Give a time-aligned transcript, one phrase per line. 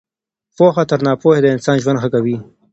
[0.55, 2.37] پوهه تر ناپوهۍ د انسان ژوند ښه کوي.